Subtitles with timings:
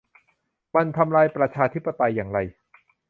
[0.75, 2.39] มันทำลายประชาธิปไตยอย่างไร